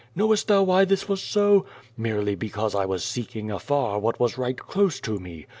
[0.15, 1.67] Knowest thou why this was so?
[1.95, 5.45] Merely because 1 was seeking afar what was right close to me.